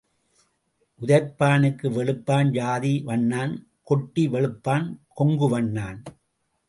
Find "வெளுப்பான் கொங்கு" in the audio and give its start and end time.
4.27-5.49